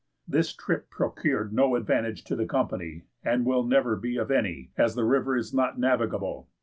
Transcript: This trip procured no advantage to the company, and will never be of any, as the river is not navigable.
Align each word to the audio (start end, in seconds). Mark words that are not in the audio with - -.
This 0.27 0.51
trip 0.51 0.89
procured 0.89 1.53
no 1.53 1.75
advantage 1.75 2.23
to 2.23 2.35
the 2.35 2.47
company, 2.47 3.03
and 3.23 3.45
will 3.45 3.61
never 3.63 3.95
be 3.95 4.17
of 4.17 4.31
any, 4.31 4.71
as 4.75 4.95
the 4.95 5.05
river 5.05 5.37
is 5.37 5.53
not 5.53 5.77
navigable. 5.77 6.47